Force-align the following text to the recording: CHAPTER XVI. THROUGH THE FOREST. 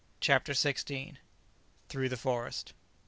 CHAPTER 0.19 0.53
XVI. 0.53 1.17
THROUGH 1.89 2.09
THE 2.09 2.17
FOREST. 2.17 2.73